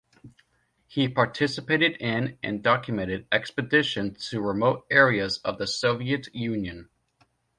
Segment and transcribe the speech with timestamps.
[0.87, 6.89] He participated in and documented expeditions to remote areas of the Soviet Union.